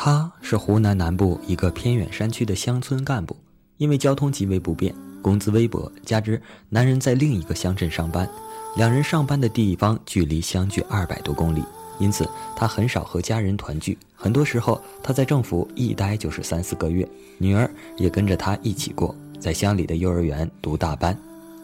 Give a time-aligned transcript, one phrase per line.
[0.00, 3.36] 他是湖南南部一个偏远山区的乡村干部，
[3.78, 8.30] 因为交通极为不便，工资微薄，加之男人在另一个乡镇上班，
[8.76, 11.64] 两人上班的地方距离相距二百多公里，
[11.98, 13.98] 因此他很少和家人团聚。
[14.14, 17.06] 很多时候他在政府一待就是三四个月，
[17.36, 21.18] 女儿也跟着他一起过，在乡里的幼儿园读大班。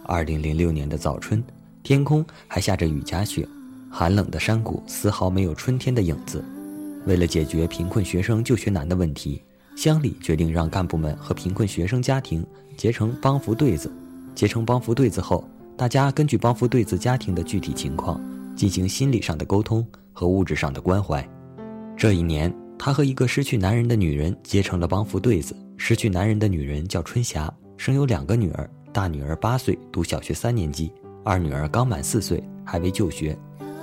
[0.06, 1.40] 二零零六年的早春，
[1.84, 3.46] 天空还下着雨夹雪，
[3.88, 6.44] 寒冷的山谷丝毫没有春天的影子。
[7.06, 9.42] 为了解决贫困学生就学难的问题，
[9.76, 12.44] 乡里决定让干部们和贫困学生家庭
[12.76, 13.92] 结成帮扶对子。
[14.34, 15.46] 结成帮扶对子后，
[15.76, 18.20] 大家根据帮扶对子家庭的具体情况，
[18.56, 21.26] 进行心理上的沟通和物质上的关怀。
[21.96, 25.54] 这一年，他和一个失去男人的女人结成了帮扶对子。
[25.76, 30.90] 失去男人的女人叫春霞，生有两个女儿，大女儿八岁，读小学三年级；
[31.24, 33.36] 二女儿刚满四岁，还未就学。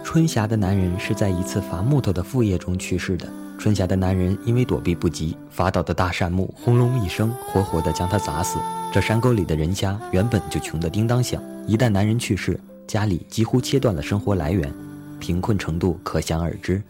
[0.03, 3.27] 春霞的男人是在一次伐木头的副业中去世的。
[3.57, 8.57] 春霞的男人因为躲避不及，伐倒的大杉木轰隆一声，活活的将他砸死。
[8.91, 14.73] 这山沟里的人家原本就穷得叮当响，一旦男人去世，家里几乎切断了生活来源，
[15.19, 16.81] 贫困程度可想而知。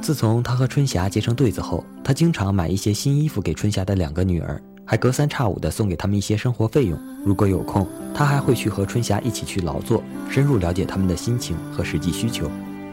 [0.00, 4.62] 自从他和春霞结成对子后，他经常买一些新衣服给春霞的两个女儿。
[4.90, 6.98] 还隔三差五的送给他们一些生活费用。
[7.24, 12.50] 如果有空，他还会去和春霞一起去劳作，深入了解他们的心情和实际需求。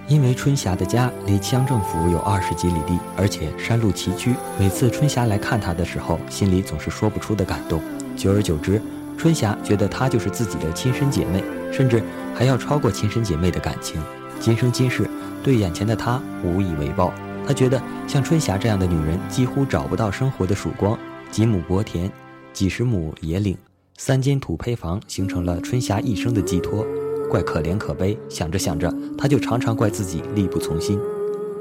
[0.07, 7.81] 因为春霞的家离乡政府有二十几里地，而且山路崎岖，每次春霞来看他的时候，心里总是说不出的感动。
[8.15, 8.79] 久而久之，
[9.17, 12.03] 春霞觉得她就是自己的亲生姐妹，甚至
[12.35, 13.99] 还要超过亲生姐妹的感情。
[14.39, 15.09] 今生今世，
[15.41, 17.11] 对眼前的他无以为报。
[17.47, 20.95] 他觉得像春霞这样的女人，几乎找不到生活的曙光。
[21.31, 22.11] 几亩薄田，
[22.53, 23.55] 几十亩野岭，
[23.97, 26.85] 三间土坯房，形成了春霞一生的寄托。
[27.29, 30.97] 怪可怜可悲，想着想着，他就常常怪自己力不从心。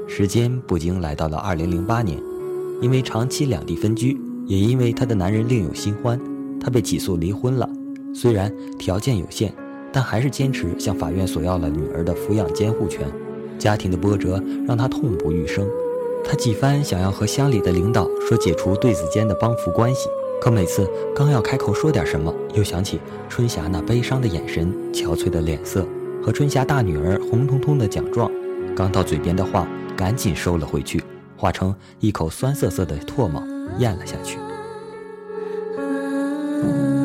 [0.07, 2.17] 时间不经来到了二零零八年，
[2.81, 6.19] 因为长期两地分居，也因为她的男人另有新欢，
[6.59, 7.69] 她被起诉离婚了。
[8.15, 9.53] 虽然条件有限，
[9.91, 13.05] 但还是坚持向法院索要了女儿的抚养监护权。
[13.59, 15.67] 家庭的波折让她痛不欲生。
[16.29, 20.09] 他几番想要和乡里的领导说解除对子间的帮扶关系，
[20.41, 22.99] 可每次刚要开口说点什么，又想起
[23.29, 25.87] 春霞那悲伤的眼神、憔悴的脸色
[26.21, 28.29] 和春霞大女儿红彤彤的奖状，
[28.75, 31.01] 刚到嘴边的话赶紧收了回去，
[31.37, 33.41] 化成一口酸涩涩的唾沫
[33.79, 34.37] 咽了下去。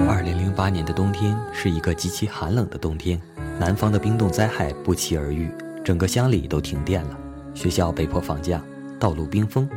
[0.08, 3.20] 二零零八年的冬天是一个极其寒冷的冬天，
[3.60, 5.48] 南方的冰冻灾害不期而遇，
[5.84, 7.16] 整个乡里都停电了，
[7.54, 8.60] 学校被迫放假。
[9.02, 9.68] 道路冰封，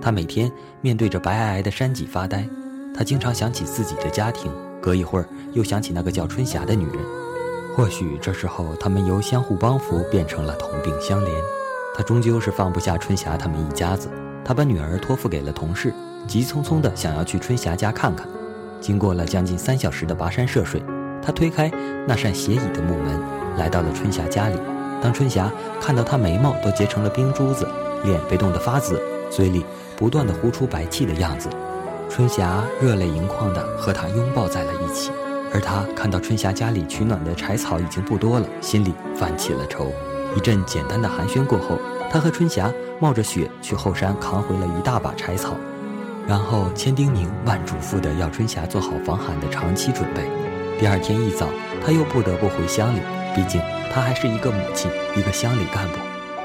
[0.00, 2.48] 他每天面对着白皑皑的山脊发呆。
[2.96, 6.96] 他经常想起自己的家庭，隔一会儿又想起那个叫春霞的女人。
[7.76, 11.28] 或许这时候，他们由相互帮扶变成了同病相怜。
[11.94, 14.08] 他终究是放不下春霞他们一家子，
[14.42, 15.92] 他把女儿托付给了同事，
[16.26, 18.26] 急匆匆地想要去春霞家看看。
[18.80, 20.82] 经过了将近三小时的跋山涉水，
[21.20, 21.70] 他推开
[22.08, 23.20] 那扇斜倚的木门，
[23.58, 24.58] 来到了春霞家里。
[25.02, 25.50] 当春霞
[25.80, 27.68] 看到他眉毛都结成了冰珠子。
[28.04, 29.64] 脸被冻得发紫，嘴里
[29.96, 31.48] 不断的呼出白气的样子，
[32.10, 35.10] 春霞热泪盈眶的和他拥抱在了一起，
[35.54, 39.90] 而他看到春霞家里取暖的柴草已经不多了，心里泛起了愁。
[40.36, 41.78] 一阵简单的寒暄过后，
[42.10, 45.56] 他和春霞冒着雪去后山扛回了一大把柴草，
[46.26, 50.28] 然后千叮咛万嘱咐的要春霞做好防寒的长期准备。
[50.78, 51.46] 第二天一早，
[51.82, 52.98] 他又不得不回乡里，
[53.34, 53.62] 毕竟
[53.94, 55.98] 他还是一个母亲，一个乡里干部，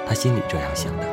[0.07, 1.03] 他心里这样想的。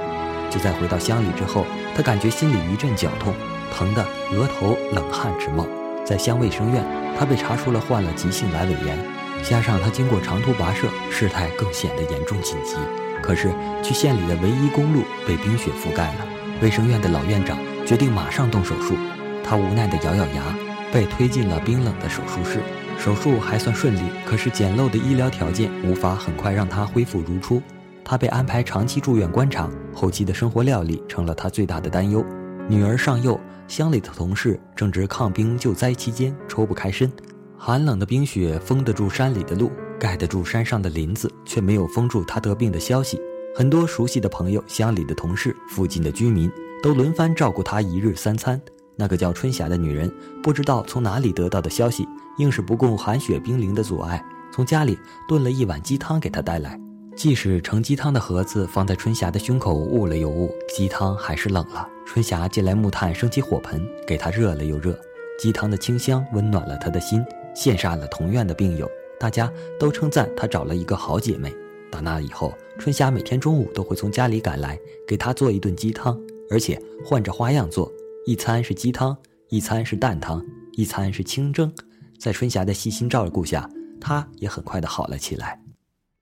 [0.50, 1.64] 就在回到乡里之后，
[1.94, 3.32] 他感觉心里一阵绞痛，
[3.74, 5.66] 疼得额头冷汗直冒。
[6.04, 6.84] 在乡卫生院，
[7.19, 8.98] 他被查出了患了急性阑尾炎，
[9.42, 12.76] 加上他经过长途跋涉，事态更显得严重紧急。
[13.22, 13.50] 可是
[13.82, 16.26] 去县里的唯一公路被冰雪覆盖了，
[16.60, 18.94] 卫生院的老院长决定马上动手术。
[19.42, 20.54] 他无奈地咬咬牙，
[20.92, 22.60] 被推进了冰冷的手术室。
[23.06, 27.62] 手术还算顺利，可是简陋的医疗条件无法很快让他恢复如初。
[28.05, 32.27] 他被安排长期住院观察，后期的生活料理成了他最大的担忧。
[32.69, 37.09] 女儿尚幼，乡里的同事正值抗冰救灾期间，抽不开身。
[37.57, 39.71] 寒冷的冰雪封得住山里的路，
[40.01, 43.21] 盖得住山上的林子，却没有封住他得病的消息。
[43.54, 46.51] 很多熟悉的朋友、乡里的同事、附近的居民
[46.83, 48.60] 都轮番照顾他一日三餐。
[48.97, 50.10] 那个叫春霞的女人，
[50.43, 52.09] 不知道从哪里得到的消息，
[52.39, 54.98] 硬是不顾寒雪冰凌的阻碍，从家里
[55.28, 56.81] 炖了一碗鸡汤给她带来。
[57.15, 61.89] 即使盛鸡汤的盒子放在春霞的胸口捂了又捂，鸡汤还是冷了。
[62.04, 64.99] 春霞借来木炭升起火盆，给他热了又热。
[65.39, 71.54] 鸡汤的清香温暖了他的心，羡煞了同院的病友，大家都称赞她找了一个好姐妹。
[71.91, 76.21] 打那以后，春霞每天中午都会从家里赶来，给她做一顿鸡汤，
[76.51, 77.91] 而且换着花样做，
[78.27, 79.17] 一餐是鸡汤，
[79.51, 81.73] 一餐是蛋汤，一餐是清蒸。
[82.19, 83.71] 在春霞的细心照顾下，
[84.01, 85.57] 她也很快的好了起来。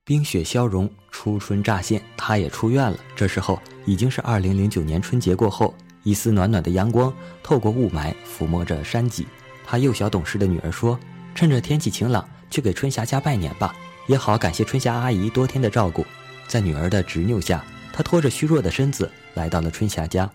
[0.04, 2.98] 冰雪消融，初春乍现，她也出院了。
[3.16, 7.10] 这时候已经是二零零九年春节过后，一丝暖暖的阳光
[7.42, 9.26] 透过雾霾抚摸着山脊。
[9.64, 11.00] 她幼小懂事的女儿说
[11.34, 13.74] ：“趁着天气晴朗，去给春霞家拜年吧。”
[14.08, 16.04] 也好感谢春霞阿姨多天的照顾，
[16.46, 17.64] 在女儿的执拗下，
[17.94, 20.30] 她拖着虚弱的身子来到了春霞家。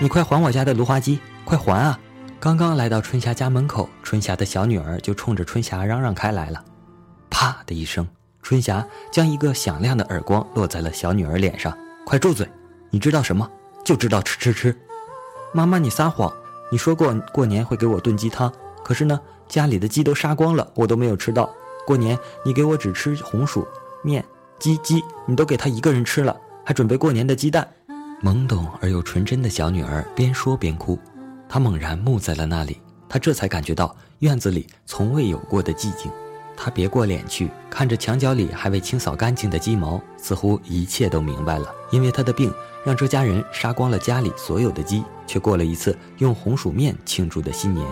[0.00, 1.98] 你快还我家的芦花鸡，快还啊！
[2.40, 6.64] 刚刚来到春霞家门口，春霞的小女儿就冲着春霞嚷嚷开来了。
[7.30, 8.06] 啪的一声，
[8.42, 11.76] 春霞将一个响亮的耳光落在了小女儿脸上。
[12.04, 12.48] 快住嘴！
[12.90, 13.48] 你知道什么？
[13.84, 14.76] 就知道吃吃吃！
[15.52, 16.32] 妈妈，你撒谎！
[16.72, 18.52] 你说过过年会给我炖鸡汤，
[18.82, 21.48] 可是呢，家里的鸡都杀光了，我都没有吃到。
[21.86, 23.66] 过年你给我只吃红薯
[24.02, 24.24] 面
[24.58, 27.68] 鸡鸡，你都给他一个人吃了，还准备过年的鸡蛋。
[28.22, 30.96] 懵懂而又纯真的小女儿边说边哭，
[31.48, 32.80] 她猛然木在了那里。
[33.08, 36.08] 她这才感觉到院子里从未有过的寂静。
[36.56, 41.66] 她别过脸去，看着墙角里还未清扫干净的鸡毛，似乎一切都明白了。
[41.90, 42.54] 因为她的病，
[42.84, 47.84] 让这家人杀光了家里所有的鸡，却过了一次用红薯面庆祝的新年。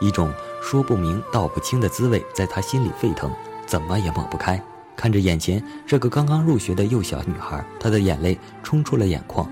[0.00, 0.32] 一种
[0.62, 3.30] 说不明道不清的滋味在她心里沸腾，
[3.66, 4.62] 怎么也抹不开。
[4.96, 9.46] 看着眼前这个刚刚入学的幼小女孩，她的眼泪冲出了眼眶。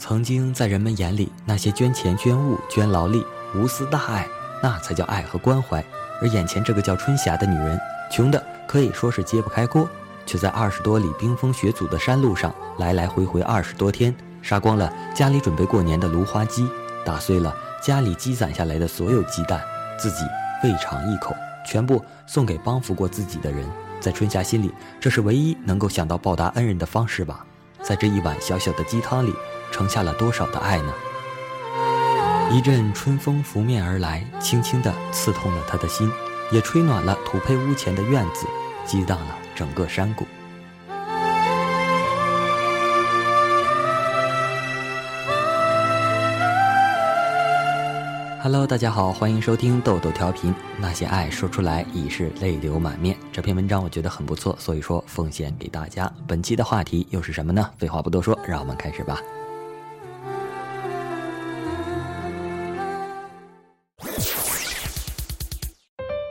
[0.00, 3.22] 曾经在人们眼里，那些捐钱、捐物、捐劳力、
[3.54, 4.26] 无私大爱，
[4.62, 5.84] 那才叫爱和关怀。
[6.22, 7.78] 而眼前这个叫春霞的女人，
[8.10, 9.86] 穷的可以说是揭不开锅，
[10.24, 16.66] 却在二十多里冰封雪阻的山路上来来回回二十多天，杀光了家里准备过年的芦花鸡，
[17.04, 19.60] 打碎了家里积攒下来的所有鸡蛋。
[19.98, 20.24] 自己
[20.64, 21.36] 未尝一口，
[21.66, 23.68] 全部送给帮扶过自己的人。
[24.00, 27.44] 在春霞心里，这是唯一能够想到报答恩人的方式吧。
[27.82, 29.34] 在这一碗小小的鸡汤里，
[29.70, 30.92] 盛下了多少的爱呢？
[32.50, 36.10] 一阵春风拂面而来，轻轻地刺痛了他的心，
[36.50, 38.46] 也吹暖了土坯屋前的院子，
[38.84, 40.26] 激荡了整个山谷。
[48.42, 50.52] Hello，大家好，欢迎收听豆豆调频。
[50.78, 53.16] 那些爱说出来已是泪流满面。
[53.30, 56.10] 这篇文章我觉得很不错，所以说奉献给大家。
[56.26, 57.70] 本期的话题又是什么呢？
[57.78, 59.20] 废话不多说，让我们开始吧。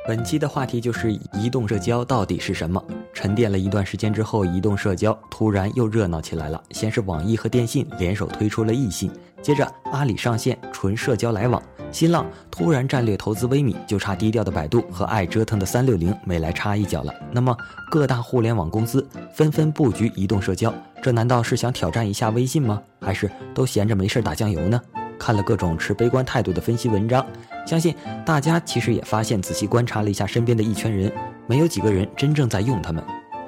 [0.09, 2.83] 本期的话题就是移动社交到底是什么？
[3.13, 6.59] 沉淀了一段时间之后，移动社交突然又热闹起来了。
[6.71, 11.61] 先是网易和电信联手推出了易信，接着阿里上线纯社交来往，
[11.91, 17.13] 新浪突然战略投资微米，就差低调的百度和爱折腾的三六零没来插一脚了。
[17.31, 17.55] 那么
[17.91, 20.73] 各大互联网公司纷纷布局移动社交，
[21.03, 22.81] 这难道是想挑战一下微信吗？
[22.99, 24.81] 还是都闲着没事打酱油呢？
[25.19, 27.23] 看了各种持悲观态度的分析文章，
[27.69, 27.93] 相信
[28.25, 31.13] 大家其实也发现，仔细观察了一下身边的一圈人，
[31.45, 33.03] 没有几个人真正在用它们。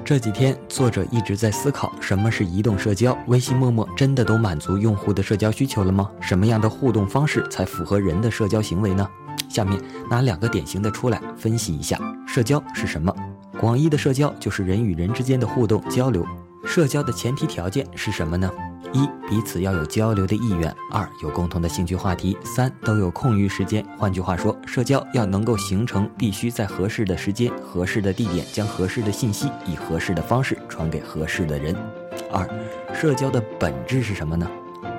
[0.06, 3.18] 这几天，作者一直在思考，什么是移动社交？
[3.26, 6.08] 微信、陌陌真的都满足用户的社交需求了吗？
[6.20, 9.10] 什么样的互动方式才符合人的社交行为呢？
[9.50, 13.12] 下面拿两个典型的出来分析一下，社交是什么？
[13.60, 16.24] 广义的社交就是人与人之间的互动交流，
[16.64, 18.52] 社交的前提条件是什么呢？
[18.94, 23.86] 一彼此要有交流的意愿，二有共同的兴趣话题，三都有空余时间。
[23.98, 31.74] 换句话说，社交要能够形成，必须在合适的时间、合适的地点，将合适的信息以合适的方式传给合适的人。
[32.32, 32.46] 二，
[32.94, 34.46] 社交的本质是什么呢？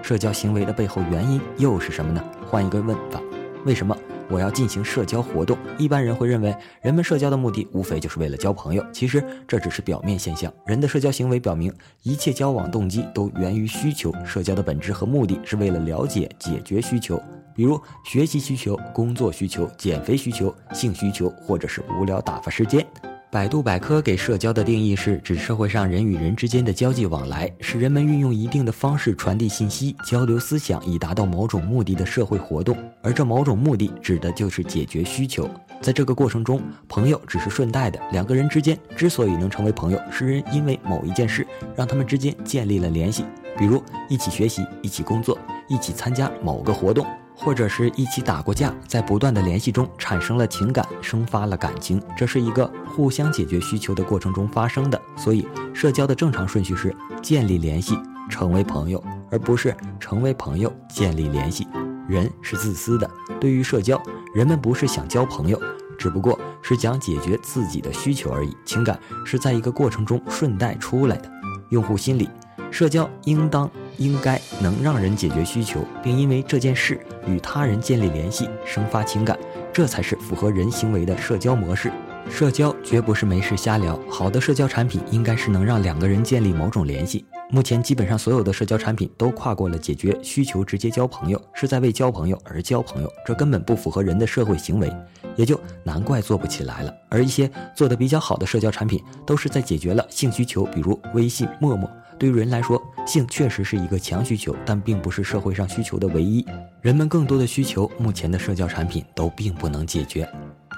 [0.03, 2.25] 社交行为的背后原因又是什么呢？
[2.47, 3.21] 换一个问法，
[3.64, 3.97] 为什么？
[4.28, 8.85] 我要进行社交活动，一般人会认为，人们社交的目的无非就是为了交朋友。
[8.92, 10.52] 其实这只是表面现象。
[10.64, 14.12] 人的社交行为表明，一切交往动机都源于需求。
[14.25, 17.21] 社交的本质和目的是为了了解、解决需求，
[17.54, 22.87] 比如学习需求、工作需求、减肥需求、性需求，或者是无聊打发时间。
[23.33, 32.77] 百度百科给社交的定义是指社会上人与人之间的交际往来，使人们运用一定的方式传递信息、交流思想，以达到某种目的的社会活动。
[33.01, 35.49] 而这某种目的指的就是解决需求。
[35.81, 37.99] 在这个过程中，朋友只是顺带的。
[38.12, 43.25] 两个人之间之所以能成为朋友，是人因为某一件事让他们之间建立了联系，
[43.57, 45.39] 比如一起学习、一起工作、
[45.71, 47.07] 一起参加某个活动。
[47.35, 55.01] 或者是一起打过架，在不断的联系中产生了情感，生发了感情，这是一个互相解决需求的过程中发生的。
[55.17, 57.99] 所以，社交的正常顺序是建立联系，
[58.31, 61.67] 成为朋友，而不是成为朋友建立联系。
[62.09, 63.11] 人是自私的，
[63.41, 64.01] 对于社交，
[64.35, 65.61] 人们不是想交朋友，
[65.99, 68.57] 只不过是想解决自己的需求而已。
[68.65, 71.31] 情感是在一个过程中顺带出来的。
[71.71, 72.29] 用户心理，
[72.73, 79.38] 社交应当应该能让人解决需求，并因为这件事与他人建立联系，生发情感，
[79.71, 81.93] 这才是符合人行为的社交模式。
[82.31, 87.26] 社交绝不是没事瞎聊，好的社交产品应该是能让两个人建立某种联系。
[87.50, 94.91] 目前基本上所有的社交产品都跨过了解决需求直接交朋友，是在为交朋友而交朋友，这根本不符合人的社会行为，
[95.37, 96.95] 也就难怪做不起来了。
[97.11, 101.91] 而一些做的比较好的社交产品，都是在解决了性需求，比如微信、陌陌。
[102.23, 106.47] 对于人来说，性确实是一个强需求，但并不是社会上需求的唯一。
[106.81, 110.29] 人们更多的需求，目前的社交产品都并不能解决。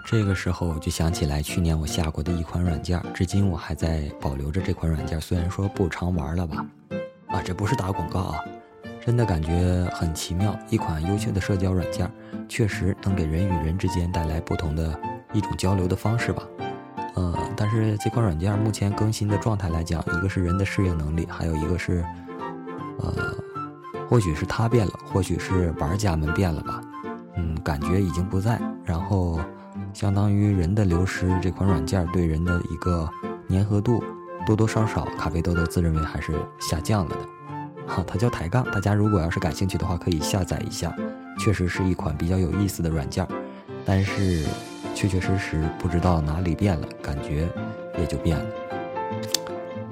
[0.07, 5.21] 这个时候我就想起来去年我下过的一款软件，至今我还在保留着这款软件。
[5.21, 6.65] 虽然说不常玩了吧，
[7.27, 8.41] 啊，这不是打广告啊，
[9.05, 10.59] 真的感觉很奇妙。
[10.71, 12.11] 一款优秀的社交软件，
[12.49, 14.99] 确实能给人与人之间带来不同的
[15.35, 16.43] 一种交流的方式吧。
[17.15, 22.05] 呃，但是这款软件目前更新的状态来讲，一个是人的适应能力，还有一个是，
[22.99, 23.35] 呃，
[24.09, 26.81] 或许是它变了，或许是玩家们变了吧。
[27.37, 29.41] 嗯，感觉已经不在，然后。
[29.93, 33.09] 相当于人的流失，这款软件对人的一个
[33.49, 34.03] 粘合度，
[34.45, 37.23] 多多少少，咖啡豆豆自认为还是下降了的。
[37.87, 40.93] 哈，它叫抬杠，大家如果要是感兴趣的话，可以下载一下，
[41.39, 43.25] 确实是一款比较有意思的软件。
[43.85, 44.45] 但是，
[44.95, 47.49] 确确实实不知道哪里变了，感觉
[47.99, 48.47] 也就变了。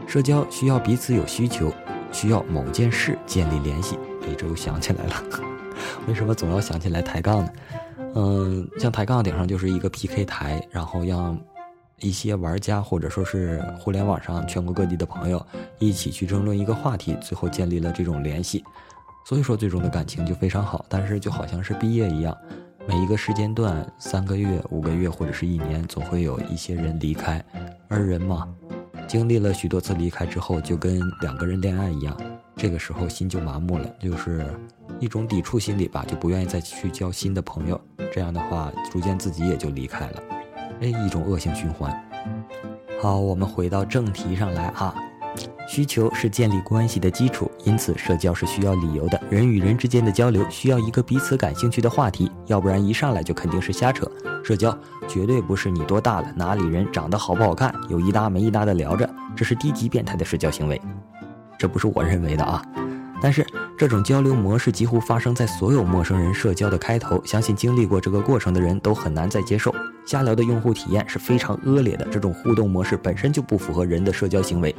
[0.06, 1.72] 社交需要彼此有需求，
[2.12, 3.98] 需要某件事建立联系。
[4.22, 5.14] 哎，这又想起来了，
[6.06, 7.52] 为什么总要想起来抬杠呢？
[8.14, 11.38] 嗯，像抬杠顶上就是一个 PK 台，然后让
[12.00, 15.44] 一些玩家或者说是互联网上全国各地的朋友
[15.78, 18.62] 一起去争论一个话题，最后建立了这种联系，
[19.26, 20.84] 所以说最终的感情就非常好。
[20.88, 22.36] 但是就好像是毕业一样，
[22.88, 27.42] 每一个时间段，三个月、五个月或者是一年，总会有一些人离开，
[27.88, 28.48] 而人嘛，
[29.06, 32.16] 经历了许多次离开之后，就跟两个人恋爱一样，
[32.56, 34.44] 这个时候心就麻木了，就是
[34.98, 37.80] 一种抵触心理吧，就不愿意再去交新的朋友。
[38.12, 40.22] 这样的话，逐渐自己也就离开了，
[40.80, 41.92] 哎，一种恶性循环。
[43.00, 44.94] 好，我们回到正题上来啊。
[45.66, 49.18] 需求是建立关系的基础，因此社交是需要理由的。
[49.30, 54.10] 人与人之间的交流需要一个彼此感兴趣的话题，要不然一上来就肯定是瞎扯。
[54.44, 60.80] 社交绝对不是你多大了，哪里人长得好不好看，有一搭没一搭的聊着，这是低级变态的社交行为。
[61.56, 62.60] 这不是我认为的啊。
[63.20, 63.46] 但是
[63.78, 69.72] 这种交流模式几乎发生在所有陌生人社交的开头，相信经历过这个过程的人都很难再接受。
[70.04, 74.74] 瞎聊的用户体验是非常恶劣的，这种互动模式本身就不符合人的社交行为。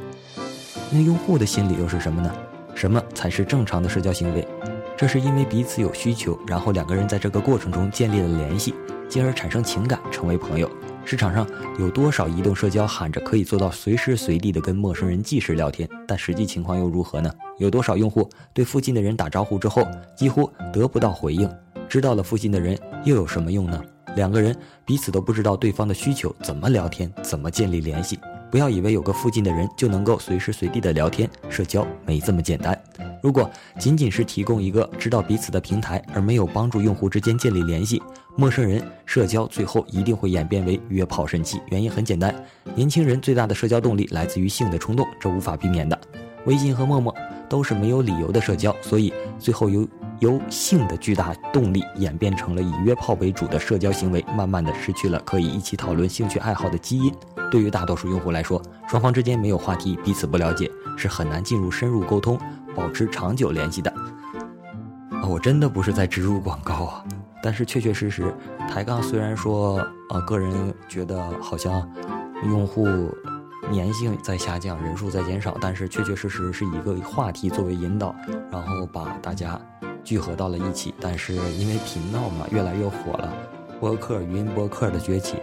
[0.90, 2.30] 那用户的心理又是什么呢？
[2.74, 4.46] 什么才是正常的社交行为？
[4.96, 8.74] 这是因为彼此有需求，然后两个人在这个过程中建立了联系，
[9.08, 10.70] 进而产生情感，成为朋友。
[11.04, 11.46] 市场上
[11.78, 17.30] 有多少移动社交喊着可以做到随时随地的跟陌生人即时聊天，但实际情况又如何呢？
[17.58, 19.86] 有多少用户对附近的人打招呼之后
[20.16, 21.50] 几乎得不到回应？
[21.88, 23.82] 知道了附近的人又有什么用呢？
[24.16, 27.12] 两个人彼此都不知道对方的需求，怎么聊天？
[27.20, 28.18] 怎么建立联系？
[28.50, 32.80] 不要以为有个附近的人就能够随时随地的聊天，社交没这么简单。
[33.24, 38.02] 如果仅仅是提供一个知道彼此的平台，而没有帮助用户之间建立联系，
[38.36, 41.58] 陌生人社交最后一定会演变为约炮神器。
[41.70, 42.34] 原因很简单，
[42.74, 45.98] 年轻人最大的社交动力来自于性的冲动，这无法避免的。
[46.44, 47.16] 微信和陌陌
[47.48, 49.88] 都是没有理由的社交，所以最后由
[50.18, 57.10] 由性的巨大动力演变成了以约炮为主的社交行为，慢慢的失去了可以一起讨论兴趣爱好的基因。
[57.50, 62.38] 对于大多数用户来说，双方之间没有话题，彼此不了解，是很难进入深入沟通、
[62.74, 63.90] 保持长久联系的
[65.10, 65.26] 啊。
[65.28, 67.04] 我真的不是在植入广告啊，
[67.42, 68.34] 但是确确实实，
[68.68, 71.88] 抬杠虽然说，呃，个人觉得好像
[72.44, 72.86] 用户
[73.72, 78.14] 粘性在下降，人数在减少，但是确确实实是一个话题作为引导，
[78.50, 79.58] 然后把大家
[80.02, 80.94] 聚合到了一起。
[81.00, 83.32] 但是因为频道嘛越来越火了，
[83.80, 85.38] 播客、语音播客的崛起。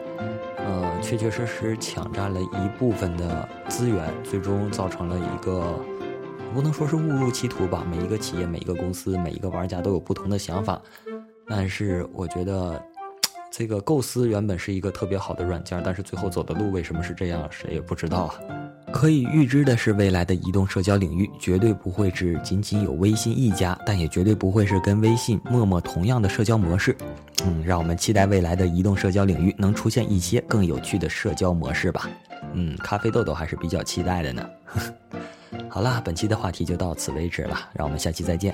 [0.57, 5.75] 呃，确确实实抢占了一部分的资源，最终造成了一个
[6.53, 7.85] 不能说是误入歧途吧。
[7.89, 10.81] 每一个企业、每一个公司、每一个玩家都有不同的想法，
[11.47, 12.81] 但是我觉得
[13.51, 18.35] 这个构思原本是一个特别好的软件，但是最后走的路为什么是这样，谁也不知道啊。
[18.91, 26.93] 可以预知的是，未来的移动社交领域绝对不会只仅仅有微信一家，但也绝对不会是跟微信、陌陌同样的社交模式。
[27.45, 32.09] 嗯，让我们期待未来的移动社交领域能出现一些更有趣的社交模式吧。
[32.53, 34.49] 嗯，咖啡豆豆还是比较期待的呢。
[35.73, 38.53] 好啦，本期的话题就到此为止了，让我们下期再见。